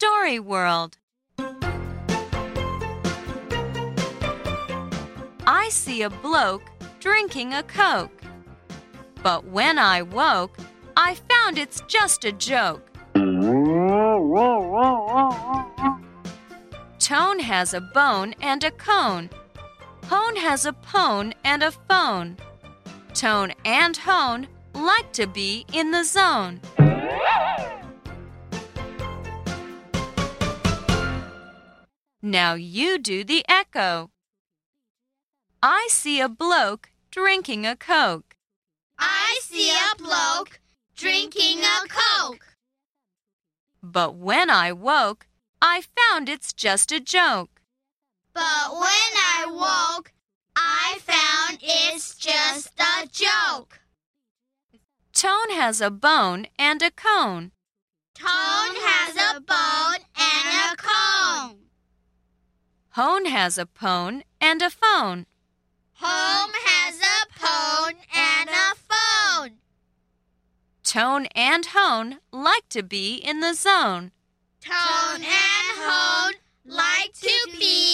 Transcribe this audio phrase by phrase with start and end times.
[0.00, 0.96] Story World.
[5.44, 6.62] I see a bloke
[7.00, 8.22] drinking a Coke.
[9.24, 10.56] But when I woke,
[10.96, 12.88] I found it's just a joke.
[17.00, 19.30] Tone has a bone and a cone.
[20.04, 22.36] Hone has a pone and a phone.
[23.14, 26.60] Tone and Hone like to be in the zone.
[32.20, 34.10] Now you do the echo.
[35.62, 38.34] I see a bloke drinking a Coke.
[38.98, 40.58] I see a bloke
[40.96, 42.56] drinking a Coke.
[43.80, 45.28] But when I woke,
[45.62, 47.60] I found it's just a joke.
[48.34, 50.12] But when I woke,
[50.56, 53.80] I found it's just a joke.
[55.12, 57.52] Tone has a bone and a cone.
[58.14, 61.58] Tone has a bone and a cone.
[62.98, 65.26] Hone has a pone and a phone.
[66.00, 69.58] Hone has a pone and a phone.
[70.82, 74.10] Tone and Hone like to be in the zone.
[74.60, 77.87] Tone and Hone like to be